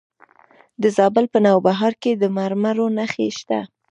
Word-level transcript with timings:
د 0.81 0.83
زابل 0.97 1.25
په 1.33 1.39
نوبهار 1.45 1.93
کې 2.01 2.11
د 2.21 2.23
مرمرو 2.37 2.85
نښې 2.97 3.29
شته. 3.37 3.59